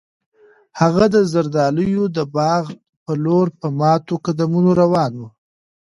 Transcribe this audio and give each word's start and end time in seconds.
هغه 0.79 1.05
د 1.15 1.15
زردالیو 1.31 2.05
د 2.17 2.19
باغ 2.35 2.65
په 3.03 3.13
لور 3.23 3.47
په 3.59 3.67
ماتو 3.79 4.13
قدمونو 4.25 4.69
روان 4.81 5.11
و. 5.19 5.21